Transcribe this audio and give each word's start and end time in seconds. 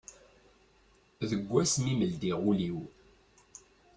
Deg 1.29 1.41
wass 1.51 1.73
mi 1.81 1.89
i 1.91 1.93
m-ldiɣ 1.99 2.39
ul-iw. 2.49 2.79